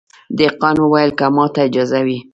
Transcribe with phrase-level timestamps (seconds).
[0.37, 2.17] دهقان وویل که ماته اجازه وي